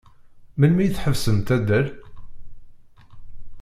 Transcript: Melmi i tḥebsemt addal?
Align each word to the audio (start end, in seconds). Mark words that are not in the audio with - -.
Melmi 0.59 0.81
i 0.85 0.89
tḥebsemt 0.89 1.49
addal? 1.55 1.87